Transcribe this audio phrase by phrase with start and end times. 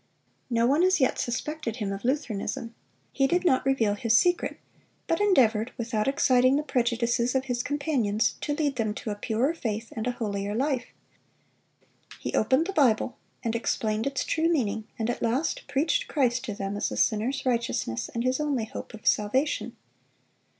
[0.49, 2.73] No one as yet suspected him of Lutheranism;
[3.13, 4.57] he did not reveal his secret,
[5.05, 9.53] but endeavored, without exciting the prejudices of his companions, to lead them to a purer
[9.53, 10.87] faith and a holier life.
[12.19, 16.55] He opened the Bible, and explained its true meaning, and at last preached Christ to
[16.55, 19.75] them as the sinner's righteousness and his only hope of salvation.